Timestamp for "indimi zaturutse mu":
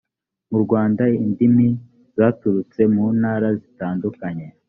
1.23-3.05